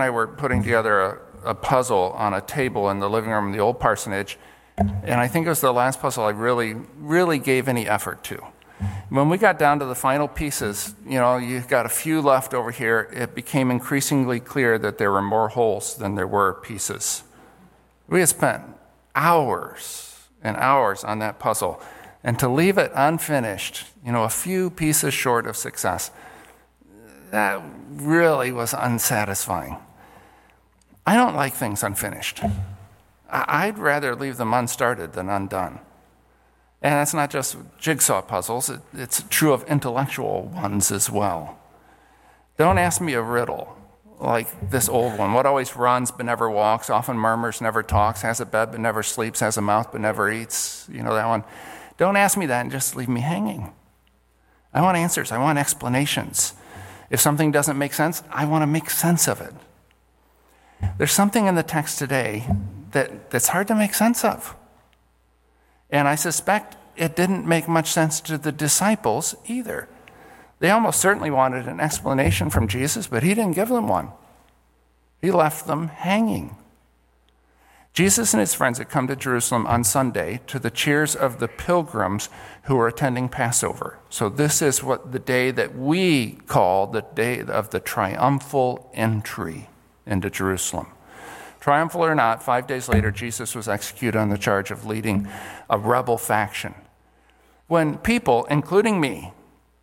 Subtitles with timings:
[0.00, 1.18] I were putting together a,
[1.50, 4.38] a puzzle on a table in the living room of the old parsonage,
[4.78, 8.42] and I think it was the last puzzle I really, really gave any effort to.
[9.10, 12.54] When we got down to the final pieces, you know, you've got a few left
[12.54, 17.22] over here, it became increasingly clear that there were more holes than there were pieces.
[18.08, 18.62] We had spent
[19.14, 21.82] hours and hours on that puzzle,
[22.24, 26.10] and to leave it unfinished, you know, a few pieces short of success,
[27.30, 29.76] that really was unsatisfying.
[31.06, 32.42] I don't like things unfinished.
[33.30, 35.80] I'd rather leave them unstarted than undone.
[36.82, 41.58] And that's not just jigsaw puzzles, it's true of intellectual ones as well.
[42.56, 43.76] Don't ask me a riddle
[44.18, 45.32] like this old one.
[45.32, 49.02] What always runs but never walks, often murmurs, never talks, has a bed but never
[49.02, 50.86] sleeps, has a mouth but never eats.
[50.90, 51.44] You know that one.
[51.96, 53.72] Don't ask me that and just leave me hanging.
[54.72, 56.54] I want answers, I want explanations.
[57.10, 59.52] If something doesn't make sense, I want to make sense of it.
[60.98, 62.46] There's something in the text today
[62.92, 64.56] that, that's hard to make sense of.
[65.90, 69.88] And I suspect it didn't make much sense to the disciples either.
[70.58, 74.10] They almost certainly wanted an explanation from Jesus, but he didn't give them one.
[75.20, 76.56] He left them hanging.
[77.92, 81.48] Jesus and his friends had come to Jerusalem on Sunday to the cheers of the
[81.48, 82.28] pilgrims
[82.64, 83.98] who were attending Passover.
[84.10, 89.68] So, this is what the day that we call the day of the triumphal entry
[90.06, 90.86] into Jerusalem.
[91.60, 95.28] Triumphal or not, five days later, Jesus was executed on the charge of leading
[95.68, 96.74] a rebel faction.
[97.66, 99.32] When people, including me,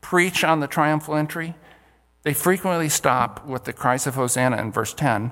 [0.01, 1.53] preach on the triumphal entry,
[2.23, 5.31] they frequently stop with the cries of Hosanna in verse 10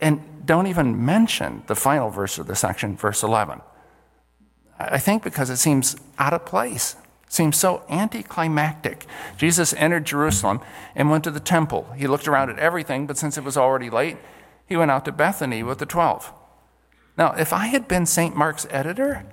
[0.00, 3.60] and don't even mention the final verse of the section, verse 11.
[4.78, 6.96] I think because it seems out of place,
[7.28, 9.06] seems so anticlimactic.
[9.36, 10.60] Jesus entered Jerusalem
[10.94, 11.88] and went to the temple.
[11.96, 14.18] He looked around at everything, but since it was already late,
[14.66, 16.32] he went out to Bethany with the 12.
[17.16, 18.36] Now, if I had been St.
[18.36, 19.24] Mark's editor,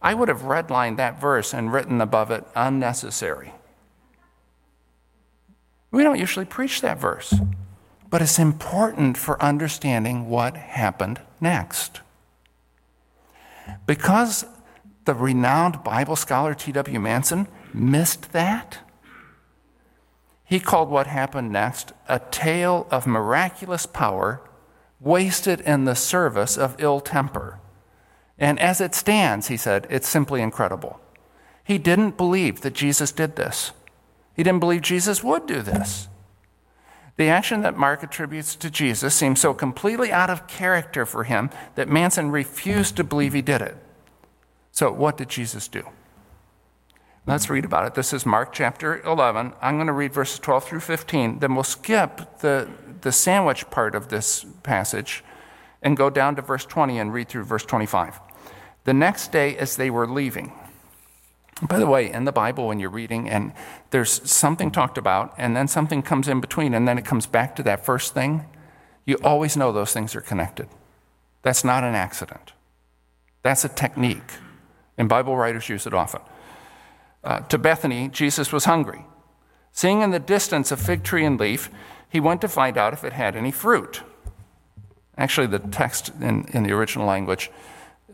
[0.00, 3.52] I would have redlined that verse and written above it, unnecessary.
[5.90, 7.34] We don't usually preach that verse,
[8.10, 12.00] but it's important for understanding what happened next.
[13.86, 14.44] Because
[15.06, 17.00] the renowned Bible scholar T.W.
[17.00, 18.78] Manson missed that,
[20.44, 24.40] he called what happened next a tale of miraculous power
[25.00, 27.58] wasted in the service of ill temper.
[28.38, 31.00] And as it stands, he said, it's simply incredible.
[31.64, 33.72] He didn't believe that Jesus did this.
[34.34, 36.08] He didn't believe Jesus would do this.
[37.16, 41.50] The action that Mark attributes to Jesus seems so completely out of character for him
[41.74, 43.76] that Manson refused to believe he did it.
[44.76, 45.88] So, what did Jesus do?
[47.26, 47.94] Let's read about it.
[47.94, 49.54] This is Mark chapter 11.
[49.62, 51.38] I'm going to read verses 12 through 15.
[51.38, 52.68] Then we'll skip the
[53.00, 55.24] the sandwich part of this passage
[55.80, 58.20] and go down to verse 20 and read through verse 25.
[58.84, 60.52] The next day, as they were leaving,
[61.62, 63.52] by the way, in the Bible, when you're reading and
[63.92, 67.56] there's something talked about, and then something comes in between, and then it comes back
[67.56, 68.44] to that first thing,
[69.06, 70.68] you always know those things are connected.
[71.42, 72.52] That's not an accident,
[73.42, 74.32] that's a technique.
[74.98, 76.20] And Bible writers use it often.
[77.22, 79.04] Uh, to Bethany, Jesus was hungry.
[79.72, 81.70] Seeing in the distance a fig tree and leaf,
[82.08, 84.02] he went to find out if it had any fruit.
[85.18, 87.50] Actually, the text in, in the original language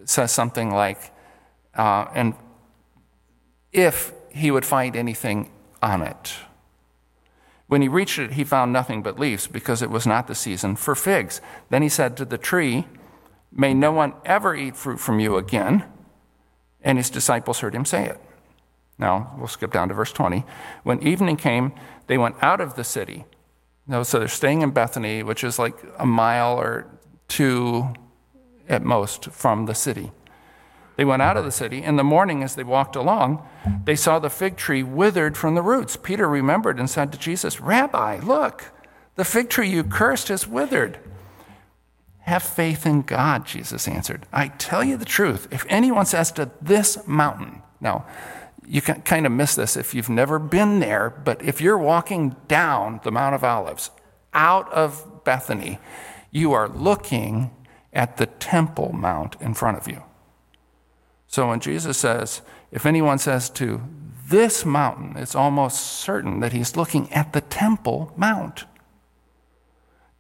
[0.05, 1.13] says something like,
[1.77, 2.35] uh, and
[3.73, 5.51] if he would find anything
[5.83, 6.35] on it.
[7.67, 10.77] When he reached it, he found nothing but leaves because it was not the season
[10.77, 11.41] for figs.
[11.71, 12.87] Then he said to the tree,
[13.51, 15.85] May no one ever eat fruit from you again.
[16.85, 18.21] And his disciples heard him say it.
[18.99, 20.45] Now, we'll skip down to verse 20.
[20.83, 21.73] When evening came,
[22.07, 23.25] they went out of the city
[23.87, 26.87] no, so they're staying in Bethany, which is like a mile or
[27.29, 27.93] two
[28.69, 30.13] at most from the city.
[30.97, 31.83] They went out of the city.
[31.83, 33.47] In the morning, as they walked along,
[33.85, 35.97] they saw the fig tree withered from the roots.
[35.97, 38.73] Peter remembered and said to Jesus, Rabbi, look,
[39.17, 40.99] the fig tree you cursed is withered.
[42.23, 44.27] Have faith in God, Jesus answered.
[44.33, 45.49] I tell you the truth.
[45.51, 48.07] If anyone says to this mountain, now,
[48.65, 52.37] you can kind of miss this if you've never been there, but if you're walking
[52.47, 53.91] down the Mount of Olives
[54.33, 55.81] out of Bethany,
[56.31, 57.51] you are looking
[57.93, 60.03] at the Temple Mount in front of you.
[61.27, 63.83] So when Jesus says, if anyone says to
[64.29, 68.65] this mountain, it's almost certain that he's looking at the Temple Mount.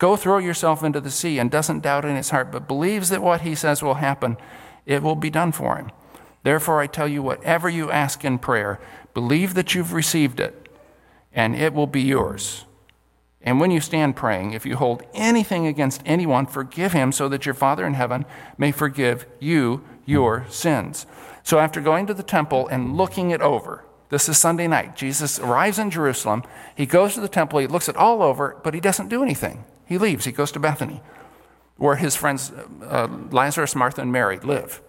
[0.02, 3.22] Go throw yourself into the sea and doesn't doubt in his heart, but believes that
[3.22, 4.36] what he says will happen,
[4.84, 5.92] it will be done for him.
[6.42, 8.80] Therefore, I tell you, whatever you ask in prayer,
[9.14, 10.68] believe that you've received it,
[11.32, 12.64] and it will be yours.
[13.42, 17.46] And when you stand praying, if you hold anything against anyone, forgive him so that
[17.46, 18.24] your Father in heaven
[18.58, 21.06] may forgive you your sins.
[21.44, 24.96] So after going to the temple and looking it over, this is Sunday night.
[24.96, 26.42] Jesus arrives in Jerusalem.
[26.74, 27.60] He goes to the temple.
[27.60, 29.64] He looks it all over, but he doesn't do anything.
[29.92, 30.24] He leaves.
[30.24, 31.02] He goes to Bethany,
[31.76, 32.50] where his friends
[32.82, 34.80] uh, Lazarus, Martha, and Mary live.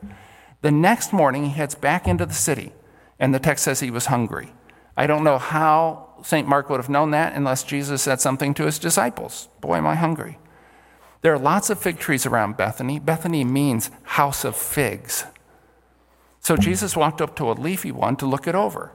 [0.62, 2.72] The next morning, he heads back into the city,
[3.20, 4.54] and the text says he was hungry.
[4.96, 6.48] I don't know how St.
[6.48, 9.50] Mark would have known that unless Jesus said something to his disciples.
[9.60, 10.40] Boy, am I hungry.
[11.22, 12.98] There are lots of fig trees around Bethany.
[12.98, 15.26] Bethany means house of figs.
[16.40, 18.94] So Jesus walked up to a leafy one to look it over.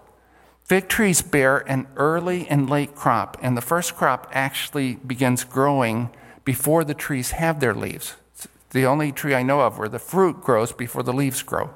[0.69, 6.11] Fig trees bear an early and late crop, and the first crop actually begins growing
[6.45, 8.17] before the trees have their leaves.
[8.35, 11.71] It's the only tree I know of where the fruit grows before the leaves grow.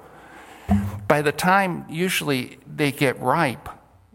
[1.08, 3.70] By the time usually they get ripe,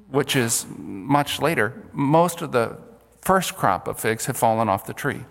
[0.09, 2.77] which is much later, most of the
[3.21, 5.25] first crop of figs have fallen off the tree.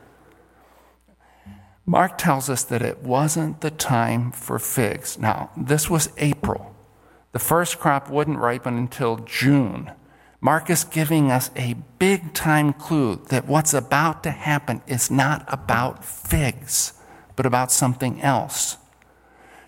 [1.87, 5.21] Mark tells us that it wasn't the time for figs.
[5.21, 6.76] Now, this was April.
[7.37, 9.91] The first crop wouldn't ripen until June.
[10.41, 15.45] Mark is giving us a big time clue that what's about to happen is not
[15.49, 16.95] about figs,
[17.37, 18.79] but about something else.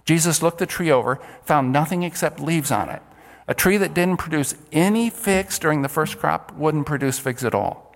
[0.06, 3.02] Jesus looked the tree over, found nothing except leaves on it.
[3.46, 7.54] A tree that didn't produce any figs during the first crop wouldn't produce figs at
[7.54, 7.94] all.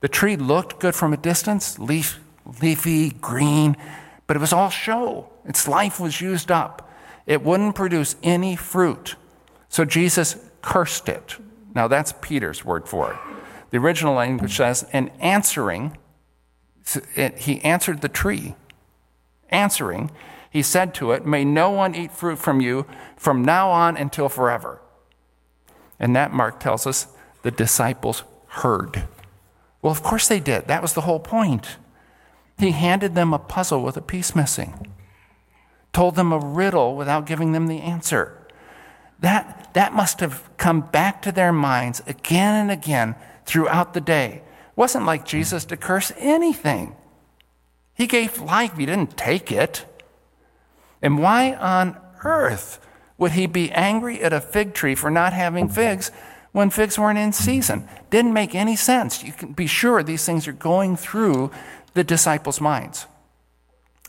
[0.00, 2.18] The tree looked good from a distance, leaf,
[2.60, 3.76] leafy, green,
[4.26, 5.28] but it was all show.
[5.44, 6.89] Its life was used up.
[7.30, 9.14] It wouldn't produce any fruit.
[9.68, 11.36] So Jesus cursed it.
[11.76, 13.18] Now that's Peter's word for it.
[13.70, 15.96] The original language says, and answering,
[17.36, 18.56] he answered the tree.
[19.48, 20.10] Answering,
[20.50, 22.84] he said to it, May no one eat fruit from you
[23.16, 24.80] from now on until forever.
[26.00, 27.06] And that, Mark tells us,
[27.42, 29.04] the disciples heard.
[29.82, 30.66] Well, of course they did.
[30.66, 31.76] That was the whole point.
[32.58, 34.88] He handed them a puzzle with a piece missing,
[35.92, 38.36] told them a riddle without giving them the answer.
[39.20, 43.14] That, that must have come back to their minds again and again
[43.44, 44.42] throughout the day.
[44.44, 46.96] It wasn't like Jesus to curse anything.
[47.94, 49.84] He gave life, he didn't take it.
[51.02, 52.78] And why on earth
[53.18, 56.10] would he be angry at a fig tree for not having figs
[56.52, 57.86] when figs weren't in season?
[58.08, 59.22] Didn't make any sense.
[59.22, 61.50] You can be sure these things are going through
[61.92, 63.06] the disciples' minds.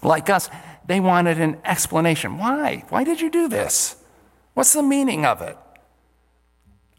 [0.01, 0.49] Like us,
[0.85, 2.37] they wanted an explanation.
[2.37, 2.83] Why?
[2.89, 3.95] Why did you do this?
[4.53, 5.57] What's the meaning of it?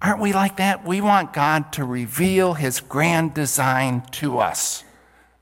[0.01, 0.85] Aren't we like that?
[0.85, 4.85] We want God to reveal his grand design to us.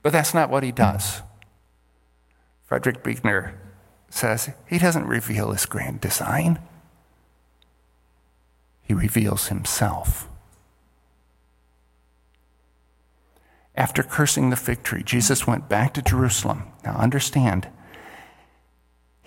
[0.02, 1.22] But that's not what he does.
[2.64, 3.58] Frederick Buechner
[4.10, 6.58] says he doesn't reveal his grand design,
[8.82, 10.28] he reveals himself.
[13.76, 16.64] After cursing the fig tree, Jesus went back to Jerusalem.
[16.84, 17.69] Now, understand,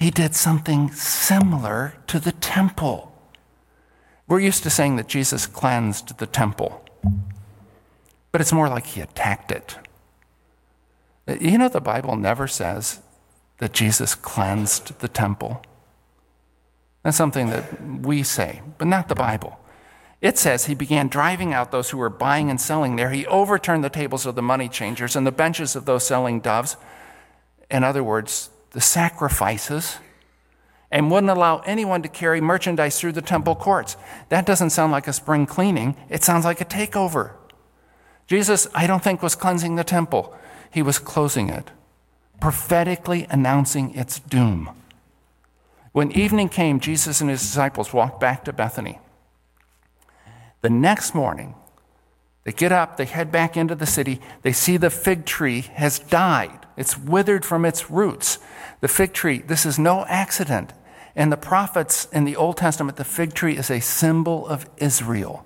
[0.03, 3.17] he did something similar to the temple.
[4.27, 6.83] We're used to saying that Jesus cleansed the temple,
[8.33, 9.77] but it's more like he attacked it.
[11.39, 13.00] You know, the Bible never says
[13.59, 15.63] that Jesus cleansed the temple.
[17.03, 19.57] That's something that we say, but not the Bible.
[20.19, 23.11] It says he began driving out those who were buying and selling there.
[23.11, 26.75] He overturned the tables of the money changers and the benches of those selling doves.
[27.71, 29.98] In other words, the sacrifices,
[30.92, 33.98] and wouldn't allow anyone to carry merchandise through the temple courts.
[34.30, 37.32] That doesn't sound like a spring cleaning, it sounds like a takeover.
[38.27, 40.36] Jesus, I don't think, was cleansing the temple,
[40.70, 41.72] he was closing it
[42.44, 44.70] prophetically announcing its doom.
[45.94, 49.00] When evening came, Jesus and his disciples walked back to Bethany.
[50.62, 51.56] The next morning,
[52.43, 56.00] they get up, they head back into the city, they see the fig tree has
[56.00, 56.59] died.
[56.75, 58.39] It's withered from its roots.
[58.81, 60.73] The fig tree, this is no accident.
[61.15, 65.45] And the prophets in the Old Testament, the fig tree is a symbol of Israel.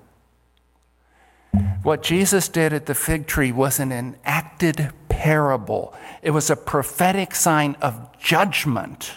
[1.84, 7.36] What Jesus did at the fig tree was an enacted parable, it was a prophetic
[7.36, 9.14] sign of judgment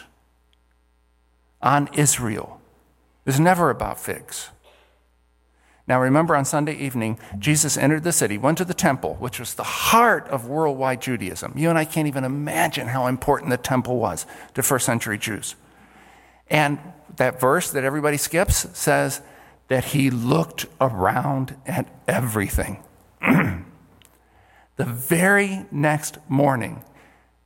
[1.62, 2.60] on Israel.
[3.24, 4.50] It was never about figs.
[5.90, 9.54] Now, remember on Sunday evening, Jesus entered the city, went to the temple, which was
[9.54, 11.52] the heart of worldwide Judaism.
[11.56, 15.56] You and I can't even imagine how important the temple was to first century Jews.
[16.48, 16.78] And
[17.16, 19.20] that verse that everybody skips says
[19.66, 22.84] that he looked around at everything.
[23.20, 23.64] the
[24.84, 26.84] very next morning,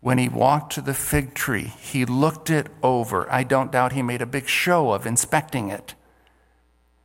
[0.03, 3.27] when he walked to the fig tree, he looked it over.
[3.33, 5.95] I don't doubt he made a big show of inspecting it.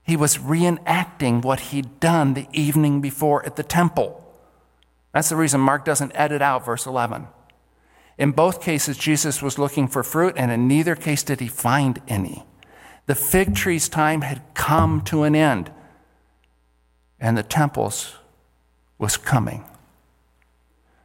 [0.10, 4.20] He was reenacting what he'd done the evening before at the temple.
[5.14, 7.28] That's the reason Mark doesn't edit out verse 11.
[8.18, 12.02] In both cases, Jesus was looking for fruit, and in neither case did he find
[12.08, 12.44] any.
[13.06, 15.72] The fig tree's time had come to an end,
[17.20, 18.16] and the temple's
[18.98, 19.64] was coming.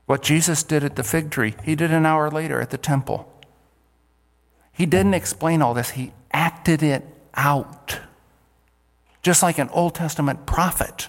[0.07, 3.31] What Jesus did at the fig tree, he did an hour later at the temple.
[4.73, 8.01] He didn't explain all this, he acted it out,
[9.25, 11.09] just like an Old Testament prophet.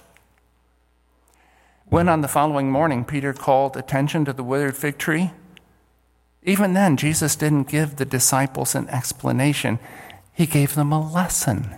[1.84, 5.30] When on the following morning Peter called attention to the withered fig tree,
[6.42, 9.78] even then Jesus didn't give the disciples an explanation,
[10.32, 11.76] he gave them a lesson.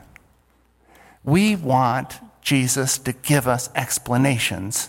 [1.23, 4.89] We want Jesus to give us explanations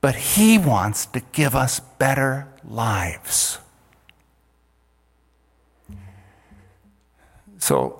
[0.00, 3.58] but He wants to give us better lives.
[7.58, 7.99] So,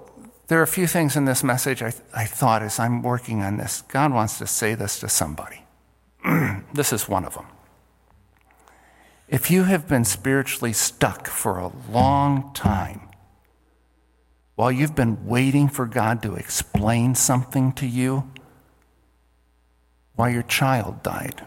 [0.51, 3.57] there are a few things in this message I, I thought as I'm working on
[3.57, 3.83] this.
[3.83, 5.63] God wants to say this to somebody.
[6.75, 7.47] this is one of them.
[9.29, 13.03] If you have been spiritually stuck for a long time,
[14.57, 18.29] while you've been waiting for God to explain something to you,
[20.17, 21.47] while your child died,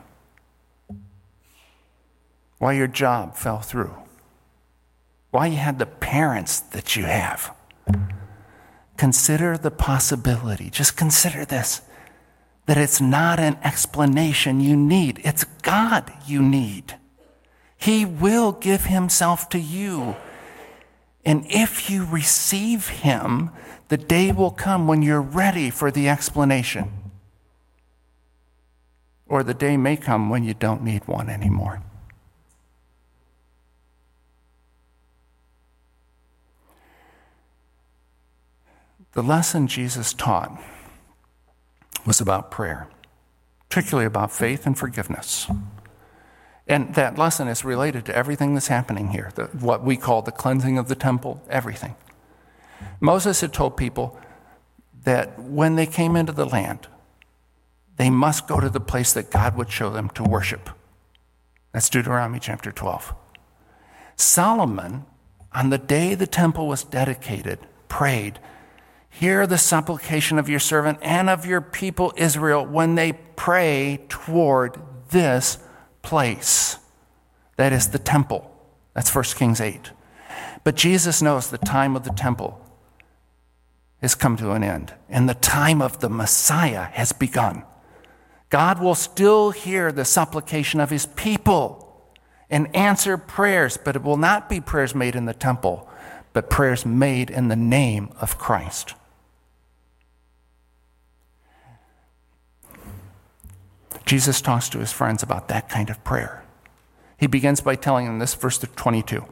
[2.57, 3.95] why your job fell through,
[5.31, 7.53] why you had the parents that you have.
[8.97, 11.81] Consider the possibility, just consider this
[12.65, 16.95] that it's not an explanation you need, it's God you need.
[17.77, 20.15] He will give Himself to you.
[21.25, 23.49] And if you receive Him,
[23.89, 26.91] the day will come when you're ready for the explanation.
[29.27, 31.81] Or the day may come when you don't need one anymore.
[39.13, 40.59] The lesson Jesus taught
[42.05, 42.87] was about prayer,
[43.69, 45.47] particularly about faith and forgiveness.
[46.67, 50.31] And that lesson is related to everything that's happening here, the, what we call the
[50.31, 51.95] cleansing of the temple, everything.
[52.99, 54.17] Moses had told people
[55.03, 56.87] that when they came into the land,
[57.97, 60.69] they must go to the place that God would show them to worship.
[61.71, 63.13] That's Deuteronomy chapter 12.
[64.15, 65.05] Solomon,
[65.53, 68.39] on the day the temple was dedicated, prayed
[69.19, 74.81] Hear the supplication of your servant and of your people Israel when they pray toward
[75.11, 75.59] this
[76.01, 76.77] place.
[77.57, 78.51] That is the temple.
[78.95, 79.91] That's 1 Kings 8.
[80.63, 82.59] But Jesus knows the time of the temple
[84.01, 87.63] has come to an end, and the time of the Messiah has begun.
[88.49, 92.11] God will still hear the supplication of his people
[92.49, 95.87] and answer prayers, but it will not be prayers made in the temple,
[96.33, 98.95] but prayers made in the name of Christ.
[104.05, 106.43] Jesus talks to his friends about that kind of prayer.
[107.17, 109.25] He begins by telling them this, verse 22,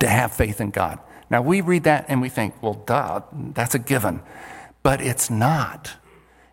[0.00, 0.98] to have faith in God.
[1.30, 4.20] Now, we read that and we think, well, duh, that's a given.
[4.82, 5.92] But it's not.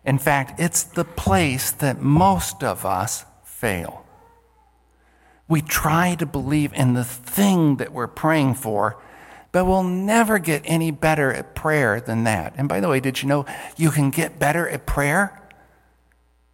[0.04, 4.06] In fact, it's the place that most of us fail.
[5.48, 9.02] We try to believe in the thing that we're praying for,
[9.50, 12.54] but we'll never get any better at prayer than that.
[12.56, 15.37] And by the way, did you know you can get better at prayer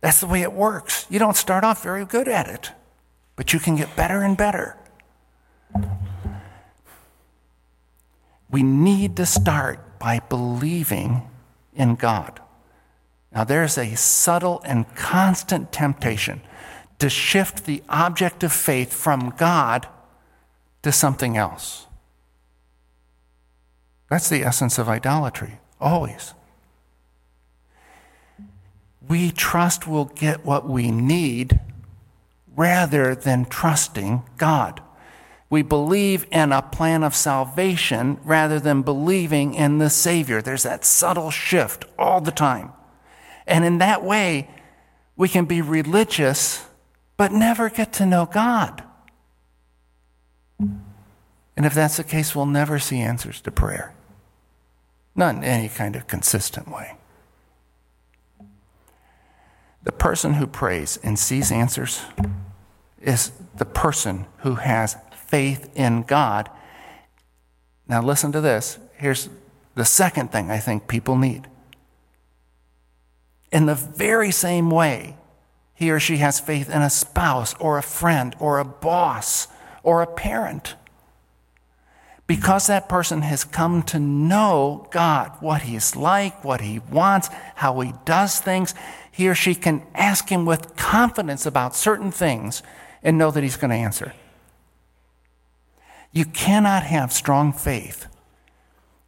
[0.05, 1.07] that's the way it works.
[1.09, 2.73] You don't start off very good at it,
[3.37, 4.77] but you can get better and better.
[8.51, 11.23] We need to start by believing
[11.73, 12.39] in God.
[13.33, 16.43] Now, there's a subtle and constant temptation
[16.99, 19.89] to shift the object of faith from God
[20.83, 21.87] to something else.
[24.11, 26.35] That's the essence of idolatry, always
[29.09, 31.61] we trust we'll get what we need
[32.57, 34.83] rather than trusting God.
[35.51, 40.41] We believe in a plan of salvation rather than believing in the Savior.
[40.43, 42.73] There's that subtle shift all the time.
[43.47, 44.49] And in that way,
[45.17, 46.65] we can be religious
[47.17, 48.83] but never get to know God.
[50.59, 53.95] And if that's the case, we'll never see answers to prayer.
[55.15, 56.97] Not in any kind of consistent way.
[59.85, 62.03] The person who prays and sees answers
[63.01, 66.51] is the person who has faith in God.
[67.87, 68.79] Now, listen to this.
[68.97, 69.29] Here's
[69.75, 71.49] the second thing I think people need.
[73.53, 75.17] In the very same way,
[75.75, 79.49] he or she has faith in a spouse or a friend or a boss
[79.83, 80.77] or a parent.
[82.27, 87.79] because that person has come to know God, what He's like, what He wants, how
[87.81, 88.75] He does things,
[89.15, 92.65] he or she can ask Him with confidence about certain things
[93.01, 94.13] and know that He's going to answer.
[96.11, 98.09] You cannot have strong faith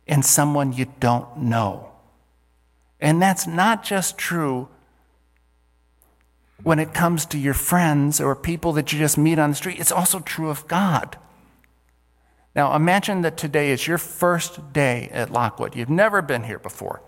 [0.06, 1.90] in someone you don't know.
[3.00, 4.68] And that's not just true
[6.62, 9.80] when it comes to your friends or people that you just meet on the street,
[9.80, 11.18] it's also true of God.
[12.54, 15.74] Now, imagine that today is your first day at Lockwood.
[15.74, 17.02] You've never been here before.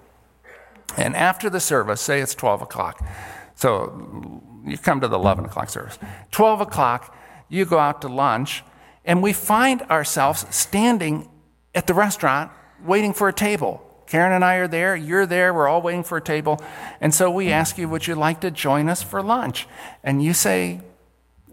[0.99, 3.07] And after the service, say it's 12 o'clock.
[3.55, 5.99] So you come to the 11 o'clock service.
[6.33, 7.17] 12 o'clock,
[7.49, 8.65] you go out to lunch,
[9.05, 11.31] and we find ourselves standing
[11.75, 12.51] at the restaurant
[12.85, 13.83] waiting for a table.
[14.09, 16.61] Karen and I are there, you're there, we're all waiting for a table.
[17.01, 19.69] And so we ask you, would you like to join us for lunch?
[20.03, 20.81] And you say,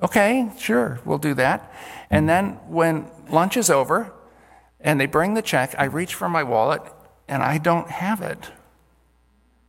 [0.01, 1.71] okay, sure, we'll do that.
[2.09, 4.11] And then when lunch is over
[4.79, 6.81] and they bring the check, I reach for my wallet
[7.27, 8.49] and I don't have it.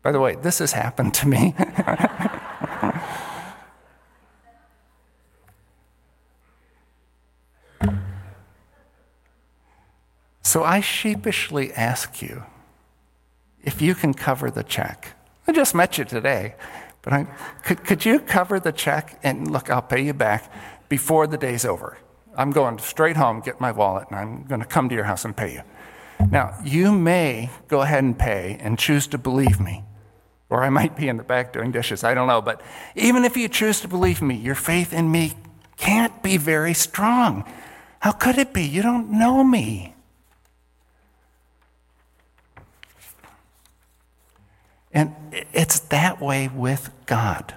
[0.06, 1.52] By the way, this has happened to me.
[10.42, 12.44] so I sheepishly ask you
[13.64, 15.16] if you can cover the check.
[15.48, 16.54] I just met you today,
[17.02, 17.26] but I,
[17.64, 20.52] could, could you cover the check and look, I'll pay you back
[20.88, 21.98] before the day's over.
[22.36, 25.24] I'm going straight home, get my wallet, and I'm going to come to your house
[25.24, 25.62] and pay you.
[26.30, 29.82] Now, you may go ahead and pay and choose to believe me,
[30.48, 32.40] or I might be in the back doing dishes, I don't know.
[32.40, 32.60] But
[32.94, 35.32] even if you choose to believe me, your faith in me
[35.76, 37.44] can't be very strong.
[38.00, 38.64] How could it be?
[38.64, 39.94] You don't know me.
[44.92, 45.14] And
[45.52, 47.54] it's that way with God.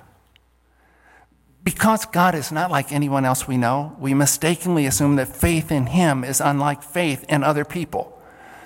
[1.63, 5.87] Because God is not like anyone else we know, we mistakenly assume that faith in
[5.87, 8.19] Him is unlike faith in other people.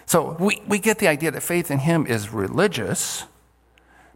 [0.05, 3.25] So we, we get the idea that faith in Him is religious,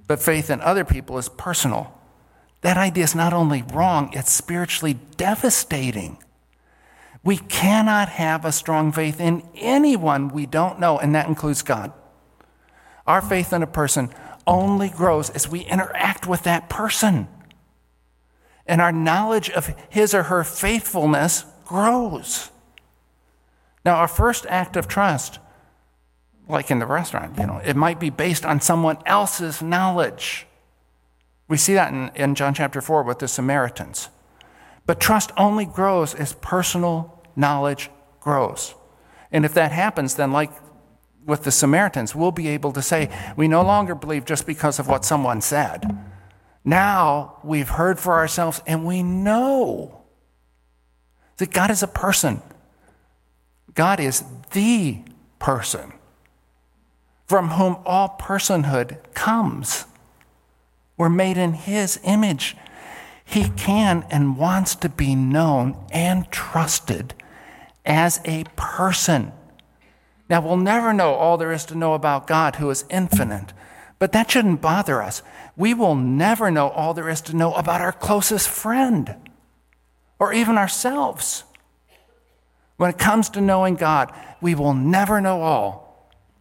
[0.07, 1.93] but faith in other people is personal.
[2.61, 6.17] That idea is not only wrong, it's spiritually devastating.
[7.23, 11.91] We cannot have a strong faith in anyone we don't know, and that includes God.
[13.05, 14.09] Our faith in a person
[14.45, 17.27] only grows as we interact with that person
[18.67, 22.51] and our knowledge of his or her faithfulness grows.
[23.85, 25.39] Now, our first act of trust,
[26.47, 30.47] like in the restaurant, you know, it might be based on someone else's knowledge.
[31.47, 34.09] We see that in, in John chapter 4 with the Samaritans.
[34.85, 38.75] But trust only grows as personal knowledge grows.
[39.31, 40.51] And if that happens, then, like
[41.25, 44.87] with the Samaritans, we'll be able to say, we no longer believe just because of
[44.87, 45.97] what someone said
[46.67, 50.01] now we've heard for ourselves and we know
[51.37, 52.41] that God is a person.
[53.73, 54.99] God is the
[55.39, 55.93] person
[57.27, 59.85] from whom all personhood comes.
[60.97, 62.55] We're made in His image.
[63.23, 67.13] He can and wants to be known and trusted
[67.85, 69.31] as a person.
[70.29, 73.53] Now, we'll never know all there is to know about God, who is infinite,
[73.99, 75.21] but that shouldn't bother us
[75.57, 79.15] we will never know all there is to know about our closest friend
[80.19, 81.43] or even ourselves.
[82.77, 85.86] When it comes to knowing God, we will never know all,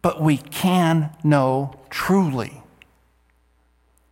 [0.01, 2.61] but we can know truly.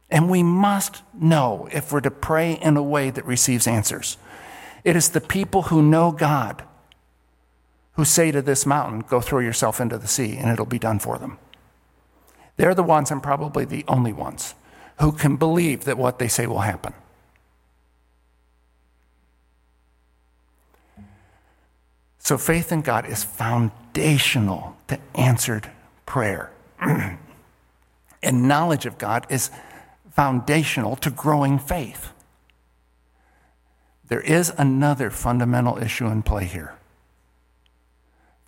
[0.09, 4.17] And we must know if we're to pray in a way that receives answers.
[4.83, 6.63] It is the people who know God
[7.95, 10.99] who say to this mountain, Go throw yourself into the sea, and it'll be done
[10.99, 11.37] for them.
[12.57, 14.55] They're the ones, and probably the only ones,
[14.99, 16.93] who can believe that what they say will happen.
[22.25, 25.69] So faith in God is foundational to answered
[26.07, 26.51] prayer.
[26.81, 27.19] and
[28.23, 29.51] knowledge of God is
[30.09, 32.09] foundational to growing faith.
[34.07, 36.73] There is another fundamental issue in play here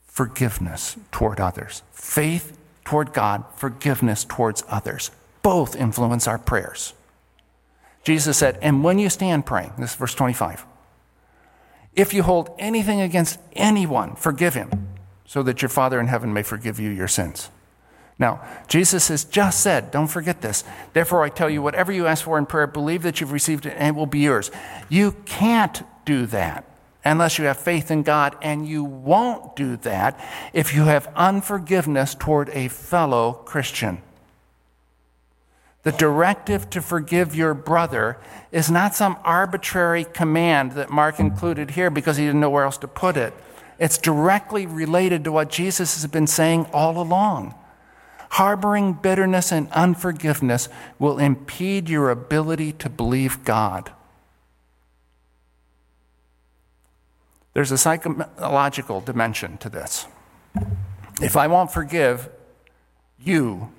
[0.08, 1.84] forgiveness toward others.
[1.92, 5.12] Faith toward God, forgiveness towards others
[5.44, 6.96] both influence our prayers.
[8.04, 10.66] Jesus said, And when you stand praying, this is verse 25,
[11.97, 14.88] if you hold anything against anyone, forgive him,
[15.25, 17.49] so that your Father in heaven may forgive you your sins.
[18.19, 20.63] Now, Jesus has just said, don't forget this.
[20.93, 23.75] Therefore, I tell you, whatever you ask for in prayer, believe that you've received it
[23.77, 24.49] and it will be yours.
[24.89, 26.63] You can't do that
[27.03, 30.19] unless you have faith in God, and you won't do that
[30.51, 34.01] if you have unforgiveness toward a fellow Christian.
[35.88, 38.17] The directive to forgive your brother
[38.52, 42.78] is not some arbitrary command that Mark included here because he didn't know where else
[42.80, 43.34] to put it.
[43.80, 47.56] It's directly related to what Jesus has been saying all along.
[48.32, 50.67] Harboring bitterness and unforgiveness
[51.00, 53.89] will impede your ability to believe God.
[57.54, 60.06] There's a psychological dimension to this.
[61.21, 62.28] If I won't forgive
[63.17, 63.71] you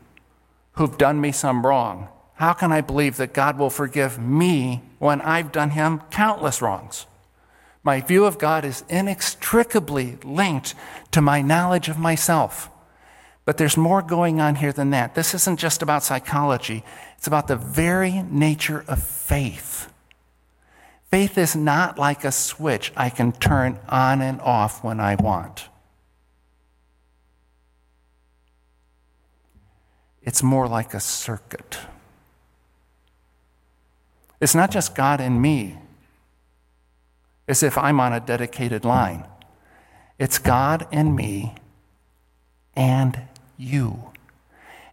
[0.79, 5.21] who've done me some wrong, how can I believe that God will forgive me when
[5.21, 7.07] I've done him countless wrongs?
[7.83, 10.77] My view of God is inextricably linked
[11.11, 12.71] to my knowledge of myself.
[13.45, 15.17] But there's more going on here than that.
[15.17, 16.85] This isn't just about psychology,
[17.17, 19.93] it's about the very nature of faith.
[21.11, 25.69] Faith is not like a switch I can turn on and off when I want.
[30.29, 31.79] It's more like a circuit.
[34.43, 35.79] It's not just God and me,
[37.49, 39.25] as if I'm on a dedicated line.
[40.19, 41.55] It's God and me
[42.77, 43.23] and
[43.57, 44.13] you.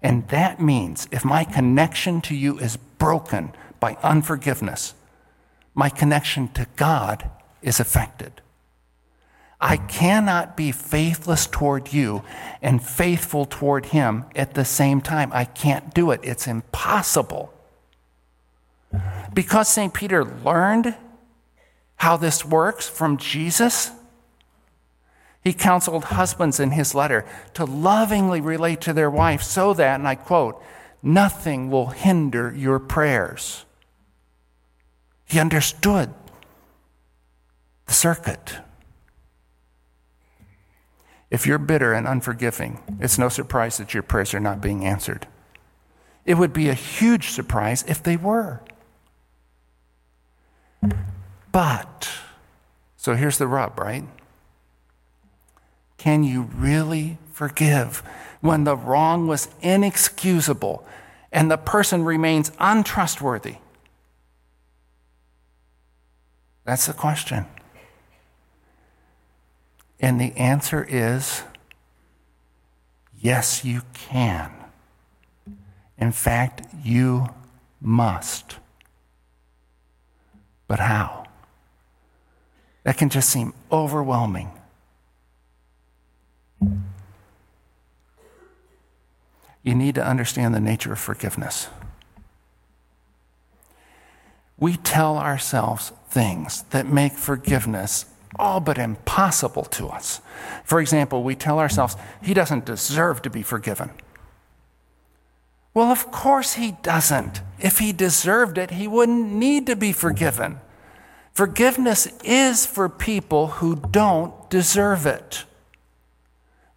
[0.01, 4.93] And that means if my connection to you is broken by unforgiveness,
[5.73, 7.29] my connection to God
[7.61, 8.39] is affected.
[9.59, 12.23] I cannot be faithless toward you
[12.61, 15.31] and faithful toward him at the same time.
[15.33, 16.19] I can't do it.
[16.23, 17.53] It's impossible.
[19.33, 19.93] Because St.
[19.93, 20.95] Peter learned
[21.97, 23.91] how this works from Jesus,
[25.43, 30.07] he counseled husbands in his letter to lovingly relate to their wives so that, and
[30.07, 30.61] I quote,
[31.01, 33.65] nothing will hinder your prayers.
[35.25, 36.13] He understood
[37.85, 38.57] the circuit.
[41.35, 45.27] If you're bitter and unforgiving, it's no surprise that your prayers are not being answered.
[46.23, 48.61] It would be a huge surprise if they were.
[51.51, 52.09] But,
[52.95, 54.05] so here's the rub, right?
[55.97, 58.01] Can you really forgive
[58.39, 60.87] when the wrong was inexcusable
[61.33, 63.57] and the person remains untrustworthy?
[66.63, 67.45] That's the question.
[70.05, 71.41] And the answer is
[73.19, 74.51] yes, you can.
[75.97, 77.29] In fact, you
[77.81, 78.57] must.
[80.67, 81.25] But how?
[82.83, 84.51] That can just seem overwhelming.
[89.63, 91.67] You need to understand the nature of forgiveness.
[94.59, 98.05] We tell ourselves things that make forgiveness
[98.37, 100.21] all but impossible to us.
[100.63, 103.91] For example, we tell ourselves, he doesn't deserve to be forgiven.
[105.73, 107.41] Well, of course he doesn't.
[107.59, 110.59] If he deserved it, he wouldn't need to be forgiven.
[111.33, 115.43] Forgiveness is for people who don't deserve it.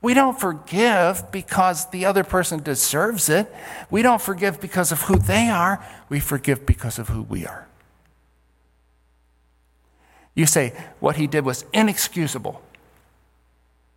[0.03, 3.53] We don't forgive because the other person deserves it.
[3.89, 5.85] We don't forgive because of who they are.
[6.09, 7.68] We forgive because of who we are.
[10.39, 12.63] You say, what he did was inexcusable.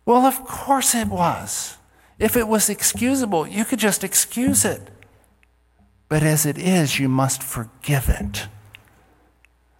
[0.04, 1.76] Well, of course it was.
[2.18, 4.90] If it was excusable, you could just excuse it.
[6.08, 8.48] But as it is, you must forgive it.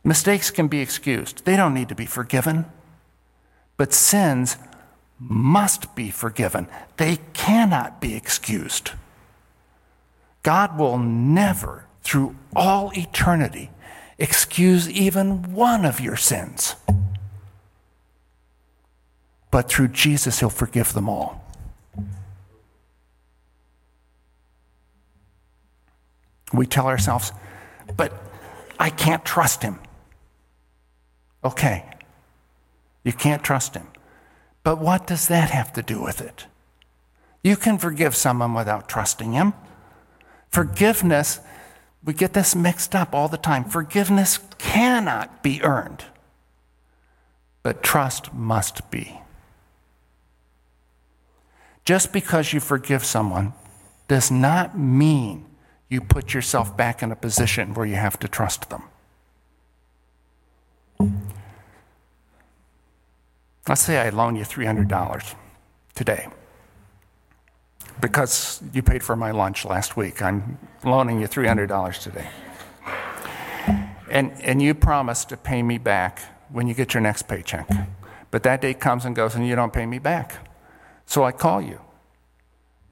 [0.04, 2.66] Mistakes can be excused, they don't need to be forgiven.
[3.76, 4.56] But sins
[5.18, 8.92] must be forgiven, they cannot be excused.
[10.44, 13.70] God will never, through all eternity,
[14.22, 16.76] excuse even one of your sins.
[19.50, 21.44] But through Jesus, He'll forgive them all.
[26.52, 27.32] We tell ourselves,
[27.96, 28.12] but
[28.78, 29.80] I can't trust Him.
[31.44, 31.84] Okay,
[33.02, 33.88] you can't trust Him.
[34.62, 36.46] But what does that have to do with it?
[37.42, 39.54] You can forgive someone without trusting Him.
[40.48, 41.40] Forgiveness
[42.04, 43.64] we get this mixed up all the time.
[43.64, 46.04] Forgiveness cannot be earned,
[47.62, 49.20] but trust must be.
[51.84, 53.52] Just because you forgive someone
[54.08, 55.46] does not mean
[55.88, 58.82] you put yourself back in a position where you have to trust them.
[63.68, 65.34] Let's say I loan you $300
[65.94, 66.28] today
[68.02, 70.20] because you paid for my lunch last week.
[70.20, 72.28] I'm loaning you $300 today.
[74.10, 77.66] And, and you promise to pay me back when you get your next paycheck.
[78.30, 80.46] But that day comes and goes and you don't pay me back.
[81.06, 81.80] So I call you.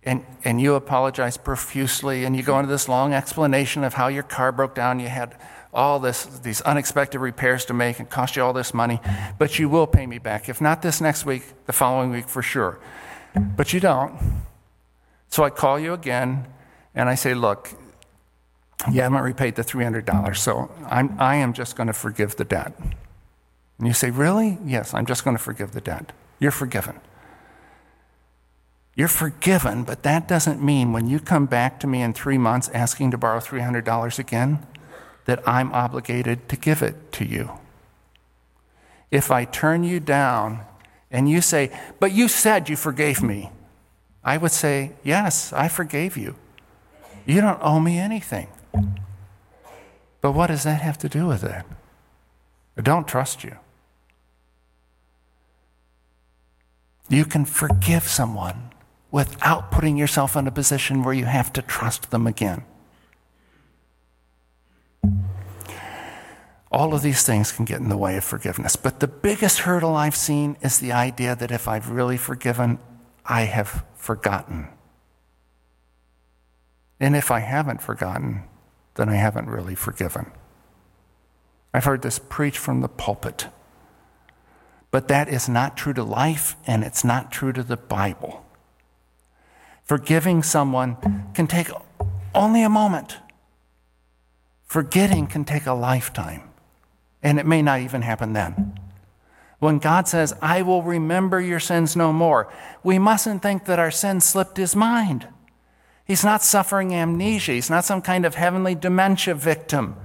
[0.03, 4.23] And, and you apologize profusely and you go into this long explanation of how your
[4.23, 5.01] car broke down.
[5.01, 5.37] You had
[5.75, 9.01] all this, these unexpected repairs to make and cost you all this money,
[9.39, 10.49] but you will pay me back.
[10.49, 12.81] If not this next week, the following week for sure.
[13.35, 14.43] But you don't.
[15.31, 16.47] So I call you again
[16.95, 17.73] and I say, Look,
[18.91, 22.73] you haven't repaid the $300, so I'm, I am just going to forgive the debt.
[23.79, 24.59] And you say, Really?
[24.65, 26.13] Yes, I'm just going to forgive the debt.
[26.39, 27.01] You're forgiven.
[28.97, 32.69] You're forgiven, but that doesn't mean when you come back to me in three months
[32.75, 34.67] asking to borrow $300 again,
[35.27, 37.53] that I'm obligated to give it to you.
[39.11, 40.65] If I turn you down
[41.11, 43.51] and you say, But you said you forgave me,
[44.23, 46.37] I would say, Yes, I forgave you.
[47.27, 48.49] You don't owe me anything.
[50.21, 51.65] But what does that have to do with it?
[52.77, 53.57] I don't trust you.
[57.09, 58.71] You can forgive someone
[59.11, 62.65] without putting yourself in a position where you have to trust them again.
[66.73, 68.77] All of these things can get in the way of forgiveness.
[68.77, 72.79] But the biggest hurdle I've seen is the idea that if I've really forgiven,
[73.25, 74.69] I have forgotten.
[76.99, 78.45] And if I haven't forgotten,
[78.95, 80.31] then I haven't really forgiven.
[81.73, 83.47] I've heard this preached from the pulpit.
[84.91, 88.45] But that is not true to life, and it's not true to the Bible.
[89.85, 90.97] Forgiving someone
[91.33, 91.71] can take
[92.35, 93.19] only a moment.
[94.67, 96.43] Forgetting can take a lifetime,
[97.23, 98.79] and it may not even happen then.
[99.61, 103.91] When God says, I will remember your sins no more, we mustn't think that our
[103.91, 105.29] sins slipped his mind.
[106.05, 109.97] He's not suffering amnesia, he's not some kind of heavenly dementia victim.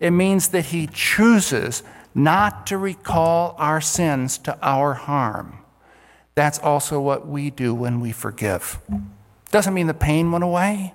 [0.00, 1.82] It means that he chooses
[2.14, 5.58] not to recall our sins to our harm.
[6.34, 8.78] That's also what we do when we forgive.
[9.50, 10.94] Doesn't mean the pain went away.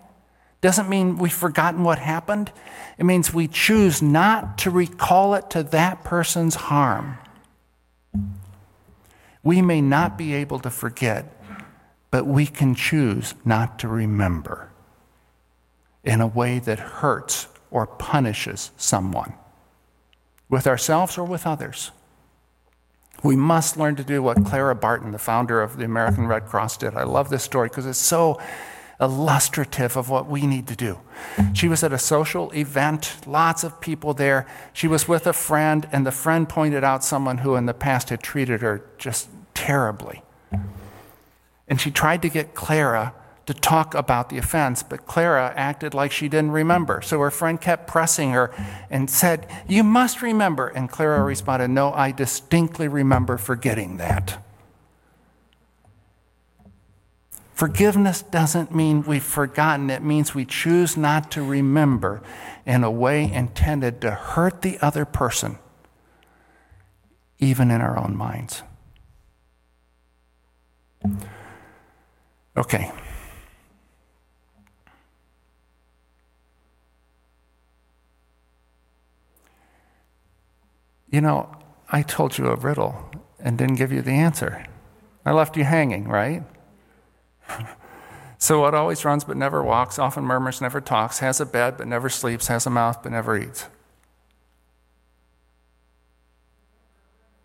[0.62, 2.52] Doesn't mean we've forgotten what happened.
[2.98, 7.18] It means we choose not to recall it to that person's harm.
[9.44, 11.42] We may not be able to forget,
[12.12, 14.72] but we can choose not to remember
[16.04, 19.34] in a way that hurts or punishes someone
[20.50, 21.92] with ourselves or with others.
[23.24, 26.78] We must learn to do what Clara Barton, the founder of the American Red Cross,
[26.78, 26.96] did.
[26.96, 28.40] I love this story because it's so
[29.00, 31.00] illustrative of what we need to do.
[31.54, 34.46] She was at a social event, lots of people there.
[34.74, 38.10] She was with a friend, and the friend pointed out someone who in the past
[38.10, 40.22] had treated her just terribly.
[41.68, 43.14] And she tried to get Clara
[43.46, 47.02] to talk about the offense, but Clara acted like she didn't remember.
[47.02, 48.52] So her friend kept pressing her
[48.92, 50.68] and said, You must remember.
[50.68, 54.44] And Clara responded, No, I distinctly remember forgetting that.
[57.60, 62.22] Forgiveness doesn't mean we've forgotten, it means we choose not to remember
[62.66, 65.60] in a way intended to hurt the other person,
[67.38, 68.64] even in our own minds.
[72.56, 72.94] Okay.
[81.10, 81.54] You know,
[81.90, 84.66] I told you a riddle and didn't give you the answer.
[85.26, 86.44] I left you hanging, right?
[88.38, 91.88] So what always runs but never walks, often murmurs, never talks, has a bed but
[91.88, 93.66] never sleeps, has a mouth but never eats?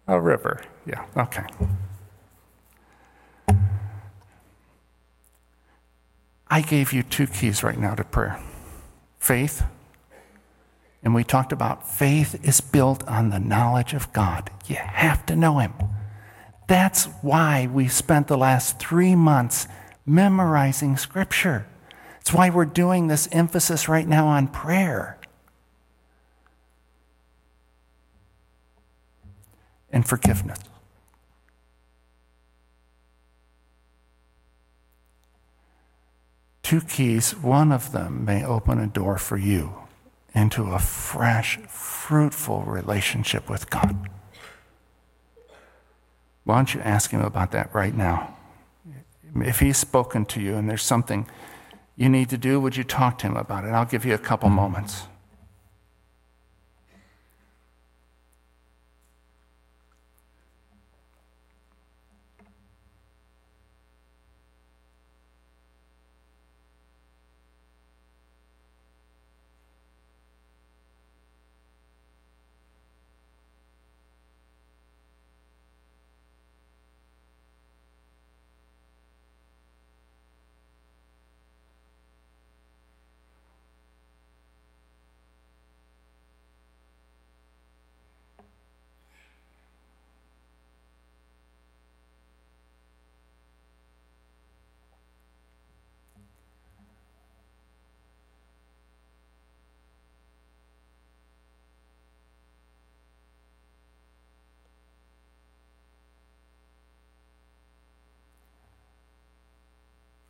[0.07, 0.63] A river.
[0.87, 1.45] Yeah, okay.
[6.49, 8.39] I gave you two keys right now to prayer
[9.19, 9.65] faith
[11.05, 14.51] and we talked about faith is built on the knowledge of God.
[14.67, 15.75] You have to know Him.
[16.67, 19.69] That's why we spent the last three months
[20.07, 21.67] memorizing Scripture.
[22.21, 25.19] It's why we're doing this emphasis right now on prayer.
[29.91, 30.59] And forgiveness.
[36.63, 39.75] Two keys, one of them may open a door for you
[40.35, 44.09] into a fresh, fruitful relationship with God.
[46.45, 48.37] Why don't you ask Him about that right now?
[49.37, 51.27] If He's spoken to you and there's something
[51.97, 53.69] you need to do, would you talk to Him about it?
[53.69, 54.57] I'll give you a couple mm-hmm.
[54.57, 55.07] moments.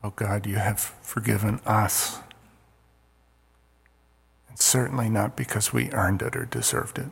[0.05, 2.19] Oh God, you have forgiven us.
[4.51, 7.09] And certainly not because we earned it or deserved it.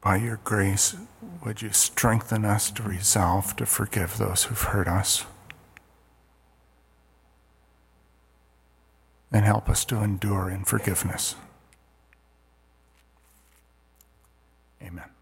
[0.00, 0.94] By your grace,
[1.44, 5.26] would you strengthen us to resolve to forgive those who've hurt us?
[9.30, 11.34] and help us to endure in forgiveness.
[14.82, 15.17] Amen.